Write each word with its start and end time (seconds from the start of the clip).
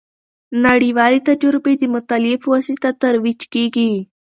نړیوالې 0.65 1.19
تجربې 1.29 1.73
د 1.77 1.83
مطالعې 1.95 2.37
په 2.41 2.47
واسطه 2.53 2.89
ترویج 3.01 3.41
کیږي. 3.53 3.91